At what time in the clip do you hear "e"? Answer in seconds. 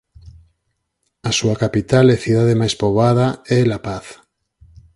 2.15-2.21